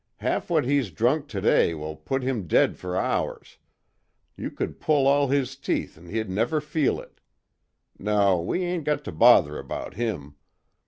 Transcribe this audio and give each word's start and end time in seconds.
Half 0.17 0.49
what 0.49 0.65
he's 0.65 0.89
drunk 0.89 1.27
today 1.27 1.75
will 1.75 1.95
put 1.95 2.23
him 2.23 2.47
dead 2.47 2.75
fer 2.75 2.95
hours. 2.95 3.59
You 4.35 4.49
could 4.49 4.79
pull 4.79 5.05
all 5.05 5.27
his 5.27 5.55
teeth 5.55 5.95
an' 5.95 6.07
he'd 6.09 6.27
never 6.27 6.59
feel 6.59 6.99
it. 6.99 7.21
No, 7.99 8.41
we 8.41 8.63
ain't 8.63 8.85
got 8.85 9.03
to 9.03 9.11
bother 9.11 9.59
about 9.59 9.93
him. 9.93 10.37